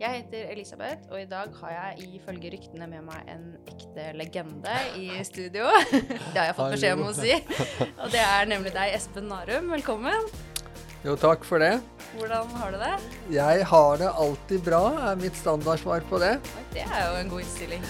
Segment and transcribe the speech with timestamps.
[0.00, 4.76] Jeg heter Elisabeth, og i dag har jeg ifølge ryktene med meg en ekte legende
[4.96, 5.66] i studio.
[6.32, 7.34] Det har jeg fått beskjed om å si.
[8.00, 9.68] Og det er nemlig deg, Espen Narum.
[9.74, 10.30] Velkommen.
[11.04, 11.78] Jo, takk for det.
[12.16, 12.94] Hvordan har du det?
[13.32, 16.34] Jeg har det alltid bra, er mitt standardsvar på det.
[16.74, 17.86] Det er jo en god innstilling.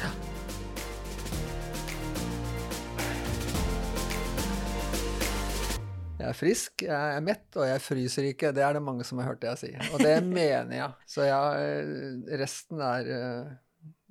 [6.21, 8.53] Jeg er frisk, jeg er mett, og jeg fryser ikke.
[8.53, 9.71] Det er det mange som har hørt jeg si.
[9.95, 11.09] Og det mener jeg.
[11.09, 13.55] Så jeg, resten er uh,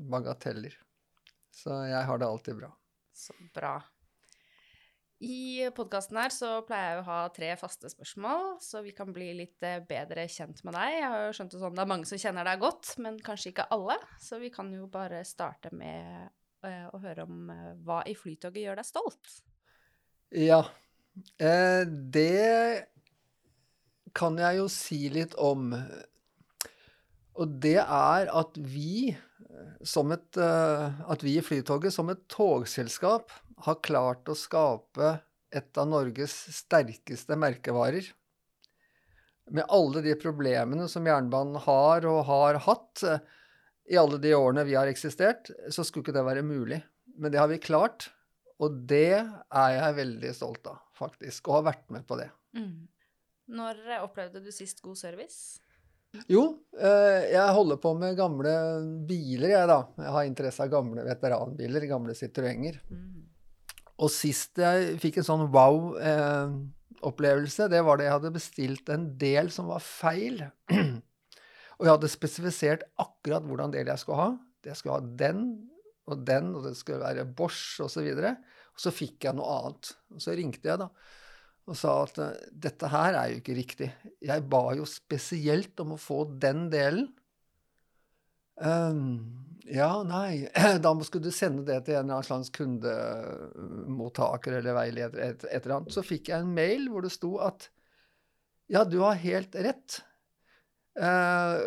[0.10, 0.74] bagateller.
[1.54, 2.72] Så jeg har det alltid bra.
[3.14, 3.76] Så bra.
[5.20, 9.34] I podkasten her så pleier jeg å ha tre faste spørsmål, så vi kan bli
[9.36, 10.94] litt eh, bedre kjent med deg.
[10.96, 13.52] Jeg har jo skjønt det sånn det er mange som kjenner deg godt, men kanskje
[13.52, 14.00] ikke alle.
[14.24, 16.32] Så vi kan jo bare starte med
[16.64, 17.52] å høre om
[17.84, 19.36] hva i Flytoget gjør deg stolt.
[20.36, 20.64] Ja,
[21.40, 22.86] Eh, det
[24.18, 25.72] kan jeg jo si litt om.
[27.40, 29.14] Og det er at vi,
[29.86, 33.32] som et, at vi i Flytoget som et togselskap
[33.66, 35.20] har klart å skape
[35.56, 38.10] et av Norges sterkeste merkevarer.
[39.50, 43.06] Med alle de problemene som jernbanen har og har hatt
[43.90, 46.82] i alle de årene vi har eksistert, så skulle ikke det være mulig.
[47.18, 48.12] Men det har vi klart.
[48.60, 52.30] Og det er jeg veldig stolt av, faktisk, og har vært med på det.
[52.58, 52.78] Mm.
[53.60, 55.40] Når opplevde du sist god service?
[56.30, 58.54] Jo, eh, jeg holder på med gamle
[59.10, 59.80] biler, jeg, da.
[60.02, 62.76] Jeg har interesse av gamle veteranbiler, gamle Citroënger.
[62.90, 63.20] Mm.
[64.00, 69.48] Og sist jeg fikk en sånn wow-opplevelse, det var da jeg hadde bestilt en del
[69.54, 70.38] som var feil.
[71.80, 74.32] Og jeg hadde spesifisert akkurat hvordan del jeg skulle ha.
[74.68, 75.40] Jeg skulle ha den
[76.10, 77.86] og den, og det skulle være Bosch osv.
[77.86, 78.00] Og, så
[78.80, 79.92] så fikk jeg noe annet.
[80.16, 80.90] Og så ringte jeg da
[81.70, 83.90] og sa at eh, dette her er jo ikke riktig.
[84.26, 87.08] Jeg ba jo spesielt om å få den delen.
[88.60, 89.04] Um,
[89.72, 90.50] ja, nei
[90.84, 95.78] Da skulle du sende det til en eller annen kundemottaker eller veileder, et, et eller
[95.78, 95.96] annet.
[95.96, 97.70] Så fikk jeg en mail hvor det sto at
[98.70, 100.02] ja, du har helt rett.
[101.00, 101.62] Uh,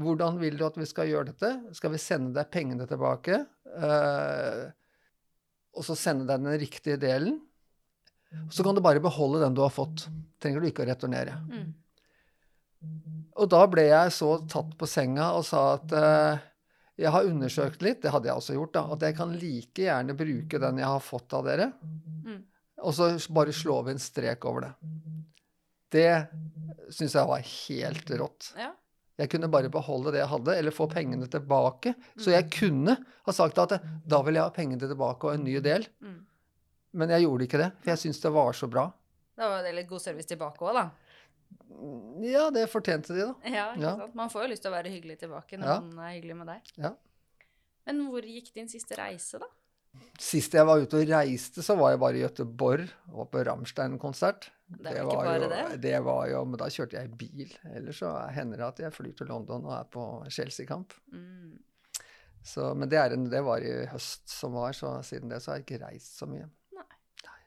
[0.00, 1.50] hvordan vil du at vi skal gjøre dette?
[1.76, 3.38] Skal vi sende deg pengene tilbake?
[3.68, 4.72] Uh,
[5.72, 7.40] og så sende deg den riktige delen.
[8.52, 10.06] Så kan du bare beholde den du har fått.
[10.40, 11.36] Trenger du ikke å returnere.
[11.48, 11.72] Mm.
[13.40, 16.40] Og da ble jeg så tatt på senga og sa at uh,
[17.00, 20.16] jeg har undersøkt litt, det hadde jeg også gjort, da, at jeg kan like gjerne
[20.18, 21.70] bruke den jeg har fått av dere,
[22.26, 22.40] mm.
[22.84, 24.72] og så bare slå vi en strek over det.
[25.92, 26.12] Det
[26.92, 28.52] syns jeg var helt rått.
[28.60, 28.72] Ja.
[29.20, 31.92] Jeg kunne bare beholde det jeg hadde, eller få pengene tilbake.
[32.16, 32.52] Så jeg mm.
[32.56, 33.76] kunne ha sagt at
[34.08, 35.84] da vil jeg ha pengene tilbake og en ny del.
[36.00, 36.18] Mm.
[37.02, 38.88] Men jeg gjorde ikke det, for jeg syntes det var så bra.
[39.38, 40.86] Da var det litt god service tilbake òg, da.
[42.24, 43.52] Ja, det fortjente de, da.
[43.52, 44.16] Ja, ikke sant?
[44.16, 45.78] Man får jo lyst til å være hyggelig tilbake når ja.
[45.84, 46.72] man er hyggelig med deg.
[46.80, 46.92] Ja.
[47.88, 49.48] Men hvor gikk din siste reise, da?
[50.22, 54.48] Sist jeg var ute og reiste, så var jeg bare i Göteborg og på Rammstein-konsert.
[54.72, 55.64] Det, det var jo, det?
[55.82, 57.50] Det var jo, Men da kjørte jeg bil.
[57.74, 60.94] Ellers så hender det at jeg flyr til London og er på Chelsea-kamp.
[61.12, 61.58] Mm.
[62.78, 65.66] men det, en, det, var i høst som var, så siden det så har jeg
[65.66, 66.48] ikke reist så mye.
[66.72, 66.88] Nei.
[67.26, 67.40] Nei.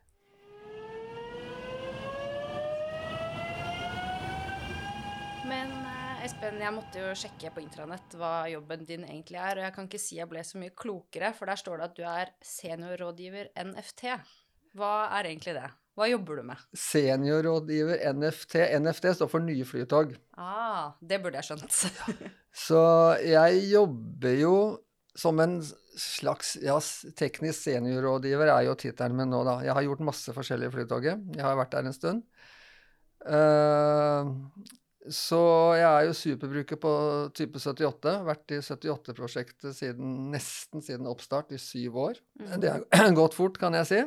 [5.50, 9.66] Men eh, Espen, jeg måtte jo sjekke på intranett hva jobben din egentlig er, og
[9.68, 12.06] jeg kan ikke si jeg ble så mye klokere, for der står det at du
[12.10, 14.06] er seniorrådgiver NFT.
[14.74, 15.68] Hva er egentlig det?
[15.94, 16.64] Hva jobber du med?
[16.82, 18.56] Seniorrådgiver NFT.
[18.82, 20.16] NFT står for Nye Flytog.
[20.42, 21.78] Ah, det burde jeg skjønt.
[22.66, 22.82] Så
[23.22, 24.56] jeg jobber jo
[25.16, 25.60] som en
[25.96, 26.80] slags ja,
[27.22, 29.60] teknisk seniorrådgiver er jo tittelen min nå, da.
[29.68, 31.30] Jeg har gjort masse forskjellig i Flytoget.
[31.38, 32.26] Jeg har vært der en stund.
[33.26, 34.34] Uh,
[35.14, 35.40] så
[35.78, 36.92] jeg er jo superbruker på
[37.38, 38.14] type 78.
[38.26, 42.22] Vært i 78-prosjektet siden, nesten siden oppstart, i syv år.
[42.42, 42.54] Mm.
[42.64, 44.04] Det har gått fort, kan jeg si.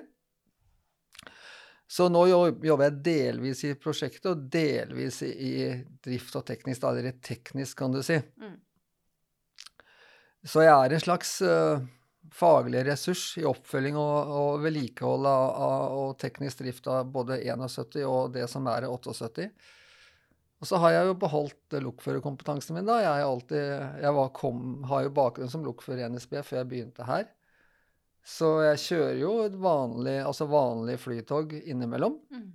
[1.88, 5.52] Så nå jobber jeg delvis i prosjektet og delvis i
[6.04, 8.18] drift og teknisk, da, eller teknisk, kan du si.
[8.42, 8.58] Mm.
[10.48, 11.80] Så jeg er en slags uh,
[12.34, 18.04] faglig ressurs i oppfølging og, og vedlikehold av, av, og teknisk drift av både 71
[18.04, 19.48] og det som er 78.
[20.58, 22.98] Og så har jeg jo beholdt lokførerkompetansen min, da.
[23.04, 23.66] Jeg, alltid,
[24.02, 27.28] jeg kom, har jo bakgrunn som lokfører i NSB før jeg begynte her.
[28.26, 32.18] Så jeg kjører jo et vanlig, altså vanlig flytog innimellom.
[32.34, 32.48] Mm.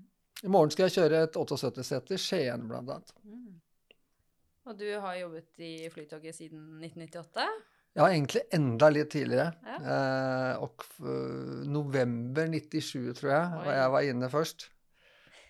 [0.44, 3.16] I morgen skal jeg kjøre et 78-seter Skien, blant annet.
[3.24, 3.54] Mm.
[4.68, 7.48] Og du har jobbet i Flytoget siden 1998?
[7.94, 9.52] Ja, egentlig enda litt tidligere.
[9.64, 9.80] Ja.
[9.96, 10.86] Eh, og
[11.70, 13.66] november 97, tror jeg, Oi.
[13.68, 14.68] var jeg var inne først.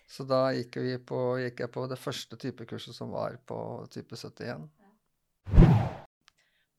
[0.06, 0.78] Så da gikk,
[1.08, 3.58] på, gikk jeg på det første typekurset som var på
[3.92, 4.68] type 71.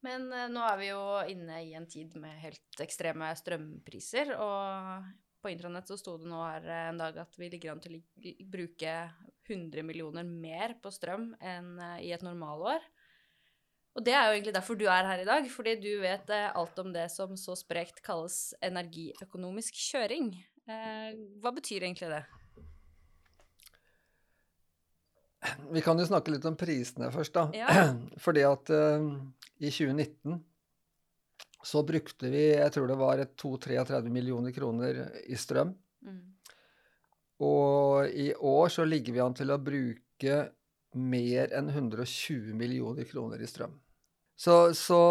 [0.05, 5.07] Men eh, nå er vi jo inne i en tid med helt ekstreme strømpriser, og
[5.41, 7.97] på intranett så sto det nå her eh, en dag at vi ligger an til
[7.99, 8.93] å bruke
[9.49, 12.85] 100 millioner mer på strøm enn eh, i et normalår.
[13.95, 16.79] Og det er jo egentlig derfor du er her i dag, fordi du vet alt
[16.83, 20.33] om det som så sprekt kalles energiøkonomisk kjøring.
[21.39, 22.25] Hva betyr egentlig det?
[25.71, 27.47] Vi kan jo snakke litt om prisene først, da.
[27.55, 27.87] Ja.
[28.25, 29.07] Fordi at uh,
[29.59, 30.39] i 2019
[31.65, 35.71] så brukte vi, jeg tror det var et 32-33 millioner kroner i strøm.
[36.05, 36.19] Mm.
[37.45, 40.37] Og i år så ligger vi an til å bruke
[40.95, 43.73] mer enn 120 millioner kroner i strøm.
[44.37, 45.01] Så, så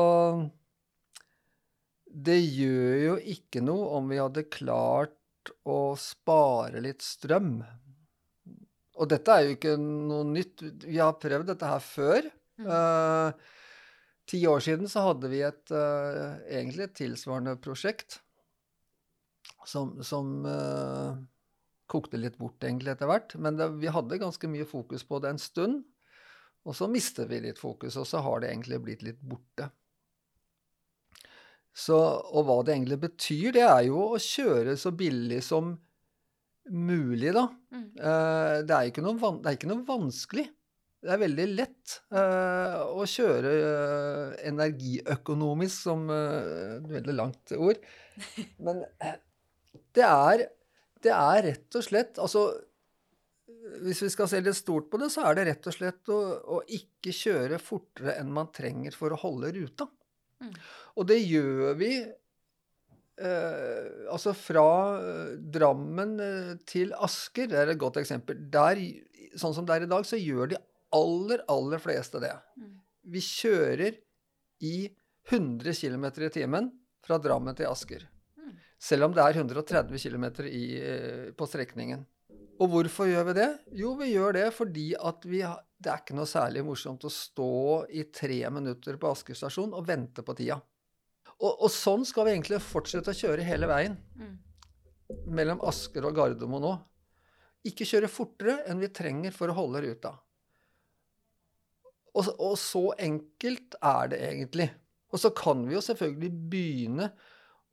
[2.07, 7.59] det gjør jo ikke noe om vi hadde klart å spare litt strøm.
[8.95, 10.63] Og dette er jo ikke noe nytt.
[10.87, 12.29] Vi har prøvd dette her før.
[12.63, 12.69] Mm.
[12.69, 13.55] Uh,
[14.31, 18.21] ti år siden så hadde vi et, uh, egentlig et tilsvarende prosjekt
[19.67, 21.17] som, som uh,
[21.91, 23.35] kokte litt bort egentlig etter hvert.
[23.41, 25.83] Men det, vi hadde ganske mye fokus på det en stund.
[26.65, 29.69] Og så mister vi litt fokus, og så har det egentlig blitt litt borte.
[31.75, 35.75] Så, og hva det egentlig betyr, det er jo å kjøre så billig som
[36.73, 37.47] mulig, da.
[37.75, 37.87] Mm.
[37.99, 40.47] Uh, det, er ikke noe, det er ikke noe vanskelig.
[41.05, 47.83] Det er veldig lett uh, å kjøre uh, energiøkonomisk, som et veldig langt ord.
[48.65, 48.85] Men
[49.95, 50.47] det er,
[51.05, 52.45] det er rett og slett Altså,
[53.83, 56.21] hvis vi skal se litt stort på det, så er det rett og slett å,
[56.57, 59.89] å ikke kjøre fortere enn man trenger for å holde ruta.
[60.41, 60.53] Mm.
[61.01, 61.91] Og det gjør vi
[64.11, 64.69] altså fra
[64.99, 68.41] eh, Drammen eh, til Asker, det er et godt eksempel.
[68.53, 68.81] Der,
[69.39, 70.61] sånn som det er i dag, så gjør de
[70.95, 72.33] aller, aller fleste det.
[72.59, 72.73] Mm.
[73.15, 74.01] Vi kjører
[74.65, 74.77] i
[75.31, 76.73] 100 km i timen
[77.05, 78.07] fra Drammen til Asker.
[78.41, 78.57] Mm.
[78.83, 82.05] Selv om det er 130 km i, eh, på strekningen.
[82.63, 83.49] Og hvorfor gjør vi det?
[83.75, 85.43] Jo, vi gjør det fordi at vi
[85.85, 87.55] det er ikke noe særlig morsomt å stå
[87.93, 90.57] i tre minutter på Asker stasjon og vente på tida.
[91.41, 94.37] Og, og sånn skal vi egentlig fortsette å kjøre hele veien Mm.
[95.27, 96.75] mellom Asker og Gardermoen nå.
[97.69, 100.15] Ikke kjøre fortere enn vi trenger for å holde ruta.
[102.15, 104.69] Og, og så enkelt er det egentlig.
[105.15, 107.09] Og så kan vi jo selvfølgelig begynne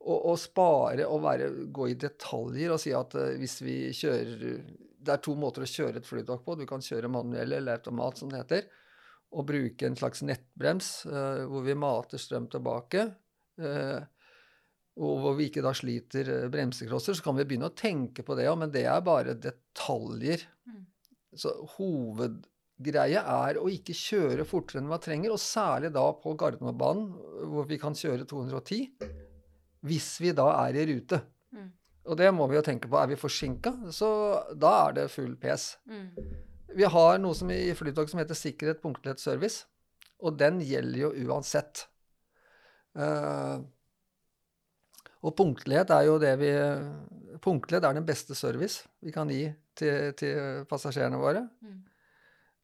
[0.02, 4.42] å, å spare og være, gå i detaljer og si at eh, hvis vi kjører
[5.02, 6.54] Det er to måter å kjøre et flytog på.
[6.58, 8.68] Du kan kjøre manuell eller automat, som det heter.
[9.32, 13.08] Og bruke en slags nettbrems eh, hvor vi mater strøm tilbake.
[13.62, 14.22] Eh,
[15.00, 18.36] og hvor vi ikke da sliter eh, bremseklosser, så kan vi begynne å tenke på
[18.36, 20.44] det òg, men det er bare detaljer.
[20.68, 20.82] Mm.
[21.40, 27.08] Så hovedgreia er å ikke kjøre fortere enn man trenger, og særlig da på Gardermobanen,
[27.54, 28.90] hvor vi kan kjøre 210,
[29.88, 31.22] hvis vi da er i rute.
[31.56, 31.70] Mm.
[32.12, 32.98] Og det må vi jo tenke på.
[32.98, 34.08] Er vi forsinka, så
[34.58, 35.76] da er det full pes.
[35.88, 36.08] Mm.
[36.76, 39.66] Vi har noe som i Flytog som heter sikkerhet, punktlighet, service.
[40.22, 41.86] Og den gjelder jo uansett.
[42.98, 43.62] Eh,
[45.22, 46.52] og punktlighet er jo det vi
[47.42, 51.40] Punktlighet er den beste service vi kan gi til, til passasjerene våre.
[51.64, 51.78] Mm.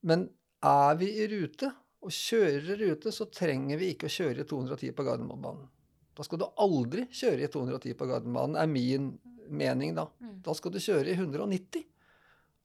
[0.07, 0.27] Men
[0.63, 4.47] er vi i rute og kjører i rute, så trenger vi ikke å kjøre i
[4.47, 5.67] 210 på Gardermobanen.
[6.15, 9.11] Da skal du aldri kjøre i 210 på Gardermobanen, er min
[9.51, 10.07] mening da.
[10.23, 10.37] Mm.
[10.47, 11.87] Da skal du kjøre i 190.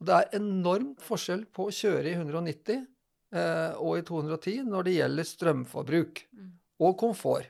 [0.02, 4.90] Og det er enormt forskjell på å kjøre i 190 eh, og i 210 når
[4.90, 6.52] det gjelder strømforbruk Mm.
[6.90, 7.50] Og komfort.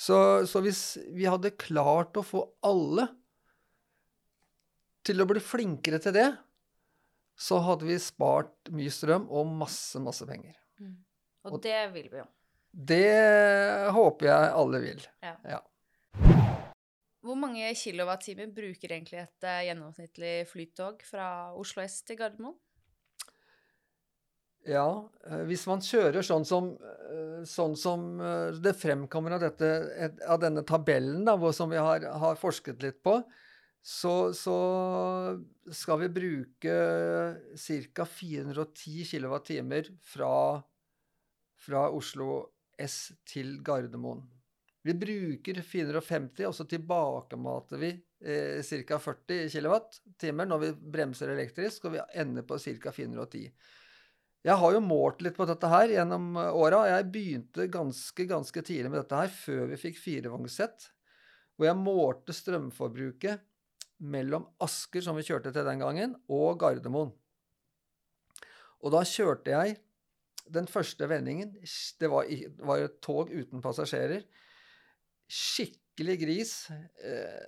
[0.00, 0.16] Så,
[0.48, 3.04] så hvis vi hadde klart å få alle
[5.04, 6.28] til å bli flinkere til det,
[7.40, 10.56] så hadde vi spart mye strøm og masse, masse penger.
[10.80, 10.96] Mm.
[11.44, 12.26] Og Og- det vil vi jo.
[12.70, 15.06] Det håper jeg alle vil.
[15.24, 15.34] Ja.
[15.44, 15.60] Ja.
[17.20, 22.54] Hvor mange kilowattimer bruker egentlig et eh, gjennomsnittlig flytog fra Oslo S til Gardermoen?
[24.68, 30.10] Ja, eh, hvis man kjører sånn som, eh, sånn som eh, det fremkommer av, dette,
[30.28, 33.16] av denne tabellen, da, som vi har, har forsket litt på,
[33.80, 34.56] så, så
[35.72, 36.74] skal vi bruke
[37.56, 38.04] ca.
[38.04, 40.34] 410 kWt fra,
[41.56, 42.42] fra Oslo
[42.76, 44.20] S til Gardermoen.
[44.84, 47.90] Vi bruker 450, og så tilbakemater vi
[48.20, 49.00] eh, ca.
[49.00, 50.00] 40 kWt
[50.44, 52.92] når vi bremser elektrisk, og vi ender på ca.
[52.92, 53.48] 410.
[54.46, 56.86] Jeg har jo målt litt på dette her gjennom åra.
[56.88, 60.86] Jeg begynte ganske, ganske tidlig med dette her, før vi fikk firevognssett.
[61.56, 63.42] Hvor jeg målte strømforbruket
[64.00, 67.12] mellom Asker, som vi kjørte til den gangen, og Gardermoen.
[68.80, 69.76] Og da kjørte jeg
[70.50, 71.52] den første vendingen
[72.00, 72.26] Det var,
[72.64, 74.24] var et tog uten passasjerer.
[75.30, 76.54] Skikkelig gris.
[77.04, 77.44] Eh,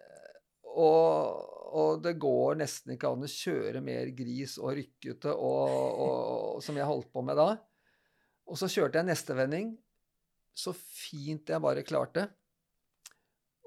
[0.73, 6.62] og, og, det går nesten ikke an å kjøre mer gris og rykkete og, og,
[6.64, 7.50] som jeg holdt på med da.
[8.49, 9.75] Og så kjørte jeg neste vending
[10.52, 12.26] så fint jeg bare klarte.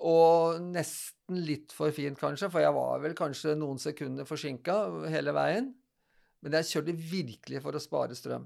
[0.05, 4.75] Og nesten litt for fint, kanskje, for jeg var vel kanskje noen sekunder forsinka
[5.09, 5.71] hele veien.
[6.45, 8.45] Men jeg kjørte virkelig for å spare strøm.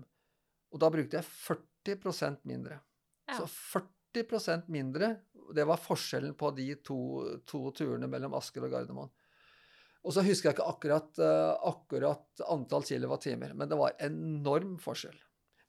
[0.72, 2.80] Og da brukte jeg 40% mindre.
[3.28, 3.42] Ja.
[3.42, 5.18] Så 40% mindre,
[5.56, 7.00] det var forskjellen på de to,
[7.48, 9.12] to, turene mellom Asker og Gardermoen.
[10.00, 15.18] Og så husker jeg ikke akkurat, uh, akkurat antall kilowattimer, men det var enorm forskjell.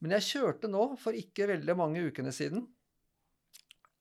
[0.00, 2.62] Men jeg kjørte nå, for ikke veldig mange ukene siden,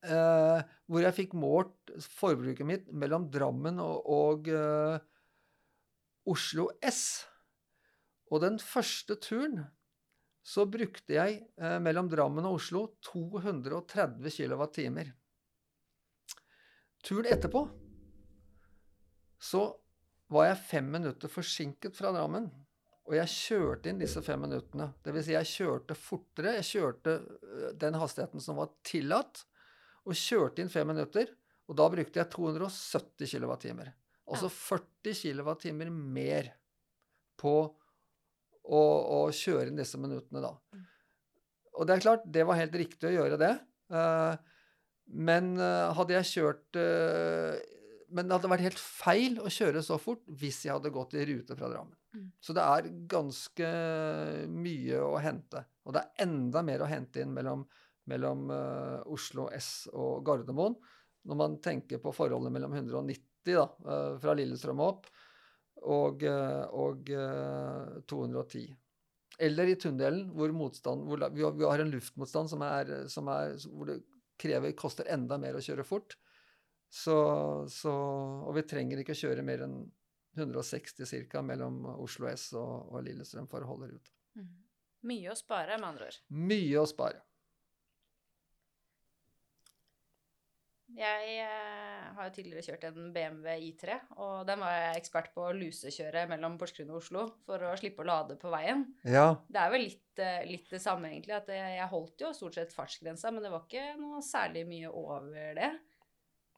[0.06, 5.02] uh, hvor jeg fikk målt forbruket mitt mellom Drammen og, og uh,
[6.30, 7.04] Oslo S.
[8.30, 9.64] Og den første turen
[10.46, 14.80] så brukte jeg eh, mellom Drammen og Oslo 230 kWt.
[17.06, 17.64] Turen etterpå
[19.40, 19.62] så
[20.30, 22.50] var jeg fem minutter forsinket fra Drammen.
[23.10, 24.92] Og jeg kjørte inn disse fem minuttene.
[25.06, 25.24] Dvs.
[25.26, 26.58] Si jeg kjørte fortere.
[26.60, 29.46] Jeg kjørte eh, den hastigheten som var tillatt,
[30.06, 31.32] og kjørte inn fem minutter.
[31.70, 33.72] Og da brukte jeg 270 kWt.
[34.30, 36.52] Altså 40 kWt mer
[37.40, 37.56] på
[38.70, 40.52] å, å, kjøre inn disse minuttene da.
[40.76, 40.86] Mm.
[41.80, 43.54] Og det er klart, det var helt riktig å gjøre det.
[43.90, 44.36] Uh,
[45.10, 47.58] men uh, hadde jeg kjørt uh,
[48.14, 51.26] Men det hadde vært helt feil å kjøre så fort hvis jeg hadde gått i
[51.30, 51.96] rute fra Drammen.
[52.18, 52.28] Mm.
[52.42, 53.70] Så det er ganske
[54.50, 55.62] mye å hente.
[55.86, 57.68] Og det er enda mer å hente inn mellom,
[58.10, 58.50] mellom
[59.14, 60.74] Oslo S og Gardermoen.
[61.30, 63.68] Når man tenker på forholdet mellom 190 da,
[64.18, 65.12] fra Lillestrøm og opp,
[65.88, 67.10] og, eh, og
[68.08, 68.70] 210.
[68.70, 68.76] Eh,
[69.40, 73.88] Eller i tunnelen, hvor, motstand, hvor vi har en luftmotstand som er, som er, hvor
[73.88, 74.02] det
[74.40, 76.18] krever, koster enda mer å kjøre fort.
[76.90, 77.16] Så,
[77.70, 77.94] så,
[78.48, 79.80] og vi trenger ikke å kjøre mer enn
[80.40, 81.42] 160 ca.
[81.46, 84.14] mellom Oslo S og, og, Lillestrøm for å holde ruta.
[84.40, 84.54] Mm.
[85.10, 86.20] Mye å spare, med andre ord.
[86.50, 87.22] Mye å spare.
[90.98, 95.46] Jeg eh, har jo tidligere kjørt en BMW I3, og den var jeg ekspert på
[95.46, 98.88] å lusekjøre mellom Porsgrunn og Oslo for å slippe å lade på veien.
[99.06, 99.28] Ja.
[99.48, 101.36] Det er vel litt, eh, litt det samme, egentlig.
[101.38, 105.30] at Jeg holdt jo stort sett fartsgrensa, men det var ikke noe særlig mye over
[105.60, 105.72] det.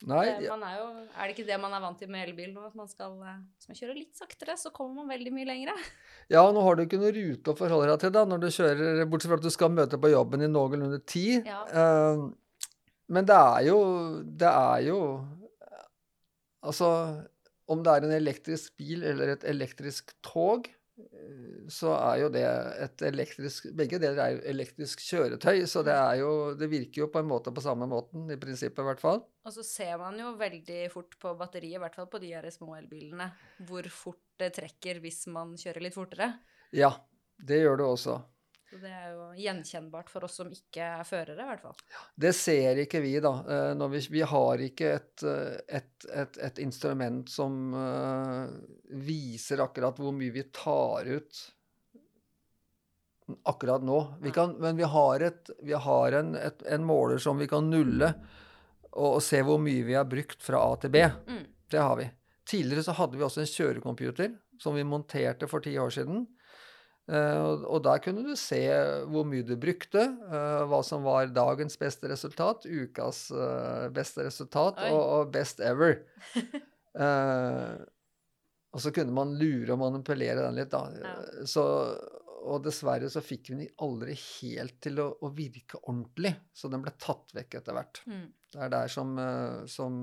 [0.10, 2.64] Nei, det, jo, er det ikke det man er vant til med elbil nå?
[2.72, 5.76] At man skal, hvis man kjører litt saktere, så kommer man veldig mye lengre.
[6.32, 9.04] Ja, nå har du ikke noe rute å forholde deg til da, når du kjører,
[9.12, 11.46] bortsett fra at du skal møte på jobben i noenlunde tid.
[11.46, 11.62] Ja.
[11.70, 12.32] Uh,
[13.12, 13.78] men det er jo
[14.24, 15.00] Det er jo
[16.62, 16.88] Altså,
[17.74, 20.68] om det er en elektrisk bil eller et elektrisk tog,
[21.72, 22.44] så er jo det
[22.86, 27.10] et elektrisk Begge deler er jo elektrisk kjøretøy, så det er jo Det virker jo
[27.14, 29.24] på en måte på samme måten, i prinsippet i hvert fall.
[29.48, 32.46] Og så ser man jo veldig fort på batteriet, i hvert fall på de her
[32.54, 33.32] små elbilene,
[33.66, 36.34] hvor fort det trekker hvis man kjører litt fortere.
[36.76, 36.94] Ja,
[37.42, 38.20] det gjør det også.
[38.72, 41.80] Så det er jo gjenkjennbart for oss som ikke er førere, i hvert fall.
[42.24, 43.34] Det ser ikke vi, da.
[43.44, 48.46] Eh, vi, vi, har ikke et, eh, et, et, et instrument som uh,
[49.04, 51.42] viser akkurat hvor mye vi tar ut
[53.44, 54.00] akkurat nå.
[54.24, 55.28] Vi kan, men vi har,
[55.60, 58.14] vi har en, en, måler som vi kan nulle,
[58.92, 61.04] og, og, se hvor mye vi har brukt fra A til B.
[61.28, 61.44] Mm.
[61.72, 62.08] Det har vi.
[62.48, 66.26] Tidligere så hadde vi også en kjørecomputer som vi monterte for ti år siden.
[67.12, 68.62] Uh, og der kunne du se
[69.12, 74.80] hvor mye du brukte, uh, hva som var dagens beste resultat, ukas uh, beste resultat
[74.88, 75.98] og, og, best ever.
[78.72, 80.88] og så kunne man lure og manipulere den litt, da.
[81.48, 81.64] Så,
[82.48, 86.84] og dessverre så fikk vi den aldri helt til å, å, virke ordentlig, så den
[86.86, 88.04] ble tatt vekk etter hvert.
[88.08, 88.28] Mm.
[88.52, 89.20] Det er der som,
[89.72, 90.00] som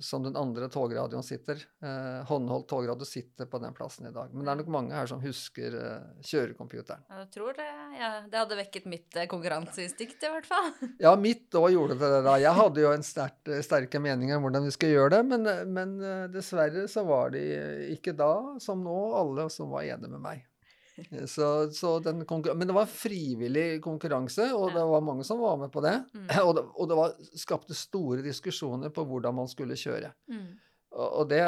[0.00, 1.60] som den andre togradioen sitter.
[1.82, 4.32] Eh, håndholdt togradio sitter på den plassen i dag.
[4.32, 7.04] Men det er nok mange her som husker eh, kjørecomputeren.
[7.08, 7.68] Jeg tror det.
[7.96, 10.72] Ja, det hadde vekket mitt eh, konkurranseinstinkt i hvert fall.
[11.06, 12.36] ja, mitt òg gjorde det da.
[12.42, 15.64] Jeg hadde jo en sterk, sterke meninger om hvordan vi skulle gjøre det, men, eh,
[15.78, 17.46] men, eh, dessverre så var de
[17.96, 20.44] ikke da, som nå, alle som var enige med meg.
[21.28, 22.22] Så, så den
[22.56, 25.96] Men det var frivillig konkurranse, og det var mange som var med på det.
[26.14, 26.28] Mm.
[26.46, 30.12] Og det, og det var, skapte store diskusjoner på hvordan man skulle kjøre.
[30.32, 30.54] Mm.
[31.28, 31.42] Det,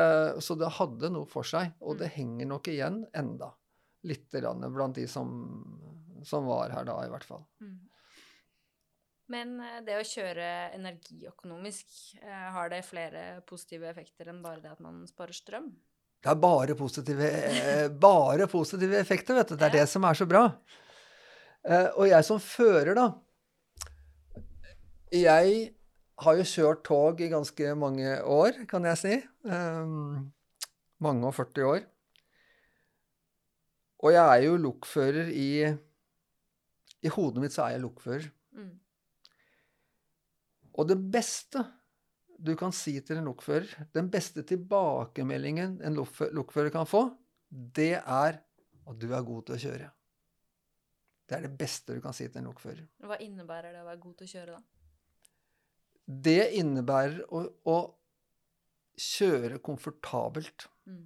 [0.45, 1.99] så det hadde noe for seg, og Mm.
[2.03, 3.53] det henger nok igjen enda.
[4.05, 5.31] Lite grann blant de som,
[6.25, 7.47] som var her da, i hvert fall.
[7.65, 7.79] Mm.
[9.29, 14.73] Men eh, det å kjøre energiøkonomisk, eh, har det flere positive effekter enn bare det
[14.73, 15.73] at man sparer strøm?
[16.19, 19.57] Det er bare positive, eh, bare positive effekter, vet du.
[19.57, 20.49] Det er det som er så bra.
[21.65, 23.13] Eh, og jeg som fører, da
[25.13, 25.75] Jeg
[26.19, 29.15] har jo kjørt tog i ganske mange år, kan jeg si.
[29.49, 30.33] Um,
[31.01, 31.87] mange og 40 år.
[34.05, 35.49] Og jeg er jo lokfører i
[37.03, 38.29] I hodet mitt så er jeg lokfører.
[38.53, 38.75] Mm.
[40.75, 41.65] Og det beste
[42.39, 47.09] du kan si til en lokfører, den beste tilbakemeldingen en lokfø- lokfører kan få,
[47.51, 48.39] det er
[48.89, 49.89] at du er god til å kjøre.
[51.29, 52.87] Det er det beste du kan si til en lokfører.
[53.05, 54.63] Hva innebærer det å være god til å kjøre, da?
[56.29, 57.79] Det innebærer å, å
[58.97, 60.69] kjøre komfortabelt.
[60.89, 61.03] Mm.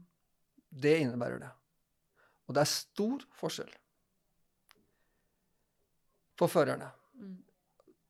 [0.84, 1.50] Det innebærer det.
[2.46, 3.72] Og det er stor forskjell
[6.38, 6.92] for førerne.
[7.18, 7.34] Mm.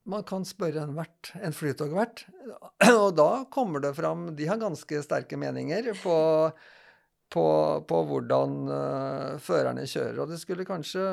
[0.03, 2.25] Man kan spørre en vert, en flytogvert,
[2.91, 6.17] og da kommer det fram De har ganske sterke meninger på,
[7.31, 7.45] på,
[7.87, 10.19] på hvordan uh, førerne kjører.
[10.25, 11.05] Og de skulle, kanskje,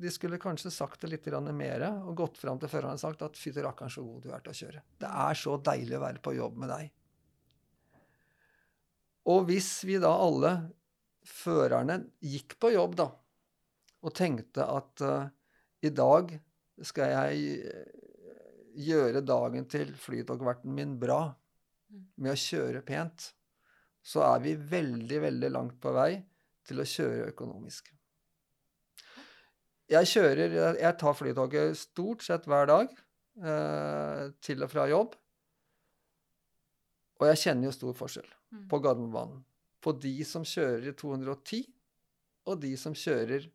[0.00, 3.36] de skulle kanskje sagt det litt mer og gått fram til førerne og sagt at
[3.36, 4.80] fy til rakkeren, så god du er til å kjøre.
[5.04, 6.94] Det er så deilig å være på jobb med deg.
[9.28, 10.54] Og hvis vi da alle
[11.28, 13.10] førerne gikk på jobb, da,
[14.04, 15.28] og tenkte at uh,
[15.84, 16.32] i dag
[16.84, 17.84] skal jeg
[18.76, 21.34] gjøre dagen til flytogverten min bra
[21.94, 22.06] Mm.
[22.16, 23.32] med å kjøre pent,
[24.02, 26.24] så er vi veldig, veldig langt på vei
[26.66, 27.90] til å kjøre økonomisk.
[29.88, 32.88] Jeg kjører Jeg tar flytoget stort sett hver dag
[33.44, 35.14] eh, til og fra jobb.
[37.20, 38.68] Og jeg kjenner jo stor forskjell Mm.
[38.68, 39.44] på Gardermobanen.
[39.82, 41.64] På de som kjører i 210,
[42.46, 43.48] og de som kjører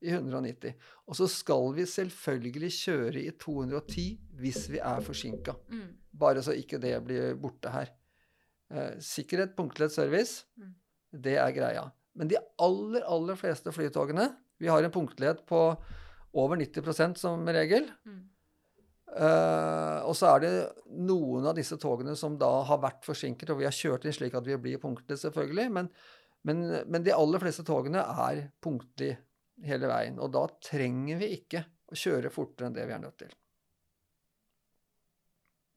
[0.00, 0.74] i 190.
[1.08, 4.06] Og så skal vi selvfølgelig kjøre i 210
[4.40, 5.54] hvis vi er forsinka.
[5.68, 5.88] Mm.
[6.20, 7.92] Bare så ikke det blir borte her.
[8.70, 10.74] Eh, sikkerhet, punktlighet, service, Mm.
[11.22, 11.90] det er greia.
[12.14, 15.58] Men de aller, aller fleste flytogene Vi har en punktlighet på
[16.34, 17.86] over 90% som regel.
[18.04, 18.28] Mm.
[19.16, 20.50] Eh, og så er det
[21.00, 24.36] noen av disse togene som da har vært forsinket, og vi har kjørt inn slik
[24.38, 25.70] at vi blir punktlige, selvfølgelig.
[25.72, 25.88] Men,
[26.44, 29.16] men, men de aller fleste togene er punktlige
[29.66, 30.18] hele veien.
[30.22, 33.34] Og da trenger vi ikke å kjøre fortere enn det vi er nødt til.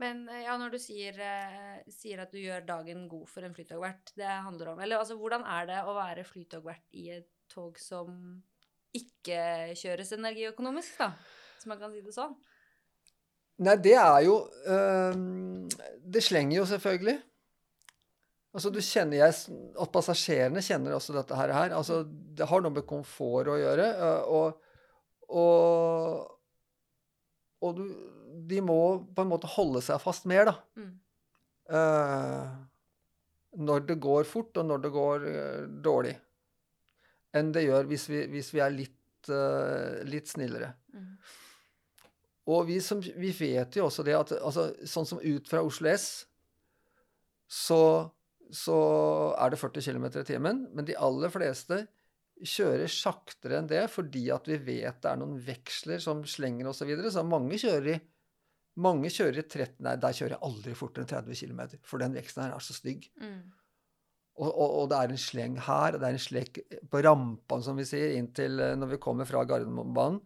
[0.01, 3.53] Men eh, ja, når du sier, eh, sier at du gjør dagen god for en
[3.55, 7.77] flytogvert, det handler om Eller altså, hvordan er det å være flytogvert i et tog
[7.79, 8.09] som
[8.93, 11.13] ikke kjøres energiøkonomisk, da?
[11.55, 12.33] Hvis man kan si det sånn.
[13.63, 15.13] Nei, det er jo øh,
[16.13, 17.19] Det slenger jo selvfølgelig.
[18.53, 21.53] Altså, du kjenner jeg, At passasjerene kjenner også dette her.
[21.55, 21.73] her.
[21.73, 23.87] Altså, det har noe med komfort å gjøre.
[24.29, 24.73] Og,
[25.33, 26.27] og,
[27.65, 27.87] og du,
[28.49, 28.79] de må
[29.15, 30.55] på en måte holde seg fast mer, da.
[30.77, 30.93] Mm.
[31.73, 32.49] Uh,
[33.63, 36.13] når det går fort, og når det går uh, dårlig.
[37.33, 40.73] Enn det gjør hvis vi, hvis vi er litt, uh, litt snillere.
[40.93, 41.13] Mm.
[42.53, 45.89] Og vi, som, vi vet jo også det at altså, sånn som ut fra Oslo
[45.93, 46.25] S,
[47.47, 47.79] så,
[48.53, 48.77] så
[49.41, 50.63] er det 40 km i timen.
[50.75, 51.83] Men de aller fleste
[52.43, 56.83] kjører saktere enn det fordi at vi vet det er noen veksler som slenger osv.
[56.83, 57.13] Så, videre.
[57.13, 57.99] så mange kjører i
[58.83, 62.15] mange kjører i 30 Nei, der kjører jeg aldri fortere enn 30 km, for den
[62.17, 63.05] veksten her er så stygg.
[63.21, 63.43] Mm.
[64.41, 66.57] Og, og, og det er en sleng her, og det er en slekk
[66.89, 70.23] på rampene, som vi sier, inntil eh, når vi kommer fra Gardermobanen.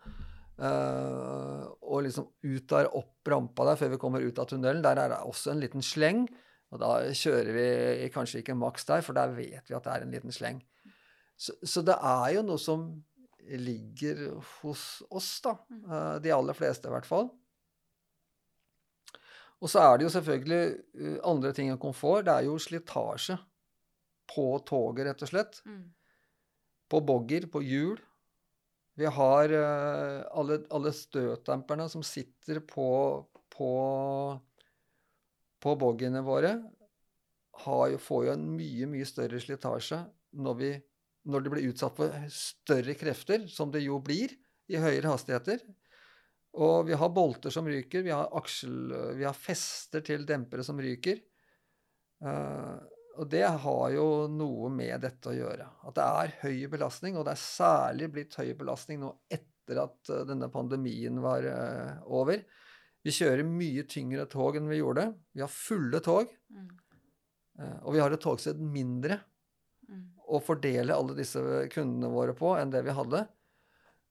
[0.58, 4.82] Uh, og liksom ut der, opp rampa der før vi kommer ut av tunnelen.
[4.82, 6.24] Der er det også en liten sleng.
[6.74, 10.04] Og da kjører vi kanskje ikke maks der, for der vet vi at det er
[10.04, 10.60] en liten sleng.
[11.38, 12.90] Så, så det er jo noe som
[13.48, 14.24] ligger
[14.62, 15.56] hos oss, da.
[15.72, 17.30] eh, de aller fleste, i hvert fall.
[19.58, 20.64] Og så er det jo selvfølgelig
[21.00, 22.28] eh, andre ting enn komfort.
[22.28, 23.38] Det er jo slitasje
[24.28, 25.62] på toget, rett og slett.
[25.66, 25.86] Mm.
[26.92, 28.02] På bogger, på hjul.
[28.98, 32.90] Vi har eh, alle, alle støtdemperne som sitter på,
[33.54, 33.72] på,
[35.64, 36.56] på boggiene våre,
[37.58, 39.98] jo, får jo en mye, mye større slitasje
[40.38, 40.72] når, vi,
[41.32, 44.36] når de blir utsatt for større krefter, som det jo blir
[44.70, 45.64] i høyere hastigheter.
[46.58, 50.78] Og vi har bolter som ryker, vi har, aksel, vi har fester til dempere som
[50.82, 51.20] ryker.
[52.24, 52.78] Uh,
[53.18, 55.66] Og det har jo noe med dette å gjøre.
[55.90, 60.12] At det er høy belastning, og det er særlig blitt høy belastning nå etter at
[60.14, 62.44] uh, denne pandemien var uh, over.
[63.08, 65.08] Vi kjører mye tyngre tog enn vi gjorde.
[65.32, 66.30] Vi har fulle tog.
[66.52, 66.70] Mm.
[67.58, 69.22] Uh, og vi har et togsett mindre
[69.88, 70.04] Mm.
[70.28, 71.42] å fordele alle disse
[71.72, 73.24] kundene våre på enn det vi hadde.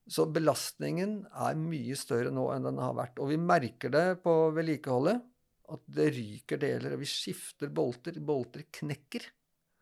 [0.08, 3.18] Så belastningen er mye større nå enn den har vært.
[3.20, 5.24] Og vi merker det på vedlikeholdet.
[5.66, 8.20] At det ryker deler, og vi skifter bolter.
[8.22, 9.24] Bolter knekker.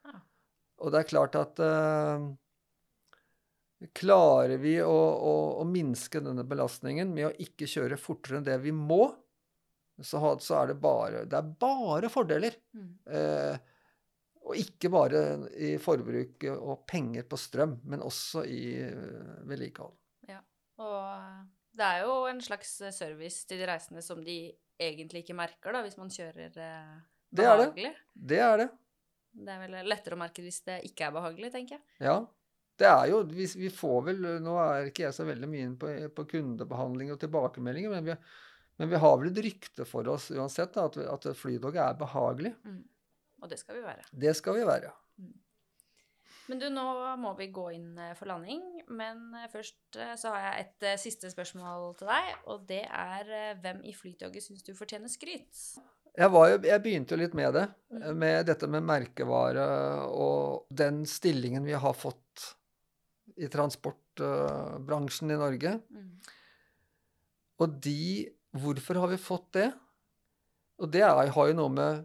[0.09, 0.15] Ja.
[0.81, 2.25] Og det er klart at uh,
[3.93, 8.57] Klarer vi å, å, å, minske denne belastningen med å ikke kjøre fortere enn det
[8.63, 9.07] vi må,
[10.01, 12.57] så, så er det bare, det er bare fordeler.
[12.75, 12.91] Mm.
[13.19, 13.73] Eh,
[14.45, 15.21] og ikke bare
[15.57, 19.95] i forbruk og penger på strøm, men også i uh, vedlikehold.
[20.29, 20.43] Ja.
[20.85, 24.37] Og det er jo en slags service til de reisende som de
[24.77, 26.53] egentlig ikke merker, da, hvis man kjører
[27.33, 27.33] behagelig.
[27.33, 27.95] Det er det.
[28.35, 28.69] Det er det.
[29.35, 31.85] Det er vel lettere å merke hvis det ikke er behagelig, tenker jeg.
[32.05, 32.19] Ja.
[32.81, 35.77] Det er jo, vi, vi får vel, Nå er ikke jeg så veldig mye inn
[35.79, 38.17] på, på kundebehandling og tilbakemeldinger, men vi,
[38.83, 42.01] men vi har vel et rykte for oss uansett da, at, vi, at flytoget er
[42.01, 42.55] behagelig.
[42.67, 42.83] Mm.
[43.45, 44.07] Og det skal vi være.
[44.11, 44.91] Det skal vi være.
[46.49, 46.85] Men du, nå
[47.21, 48.61] må vi gå inn eh, for landing.
[48.93, 53.57] Men eh, først eh, så har jeg et siste spørsmål til deg, og det er
[53.63, 55.63] hvem i Flytoget syns du fortjener skryt?
[56.15, 58.19] Jeg, var jo, jeg begynte jo litt med det, Mm.
[58.19, 59.65] med dette med merkevare
[60.11, 62.24] og den stillingen vi har fått
[63.37, 65.79] i transportbransjen i Norge.
[65.91, 66.11] Mm.
[67.63, 68.01] Og de
[68.55, 69.65] Hvorfor har vi fått det?
[70.79, 72.05] Og det er, har jo noe med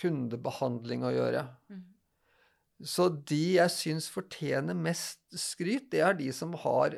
[0.00, 1.42] kundebehandling å gjøre.
[1.68, 1.82] Mm.
[2.80, 6.96] Så de jeg syns fortjener mest skryt, det er de som har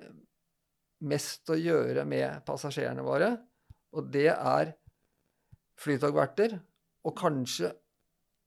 [1.02, 3.32] mest å gjøre med passasjerene våre.
[3.90, 4.70] Og det er
[5.82, 6.54] flytogverter,
[7.02, 7.72] og kanskje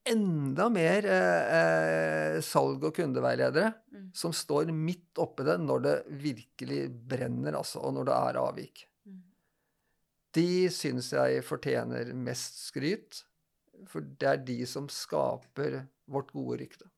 [0.10, 4.10] enda mer eh, eh, salg- og kundeveiledere, Mm.
[4.14, 8.88] som står midt oppi det når det virkelig brenner, altså, og når det er avvik.
[9.08, 9.22] Mm.
[10.36, 13.24] De syns jeg fortjener mest skryt,
[13.88, 16.90] for det er de som skaper vårt gode rykte.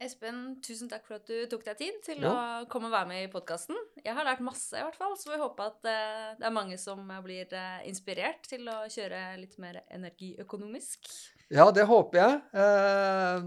[0.00, 2.30] Espen, tusen takk for at du tok deg tid til ja.
[2.32, 3.76] å komme og være med i podkasten.
[4.00, 6.78] Jeg har lært masse, i hvert fall, så vi håper at eh, det er mange
[6.80, 11.12] som blir eh, inspirert til å kjøre litt mer energiøkonomisk.
[11.50, 12.40] Ja, det håper jeg.
[12.54, 13.46] Eh,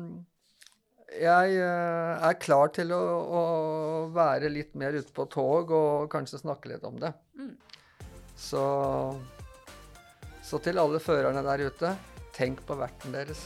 [1.14, 3.42] Jeg eh, er klar til å, å
[4.16, 7.14] være litt mer ute på tog og kanskje snakke litt om det.
[7.38, 7.54] Mm.
[8.36, 8.64] Så,
[10.44, 11.94] så til alle førerne der ute,
[12.36, 13.46] tenk på verten deres.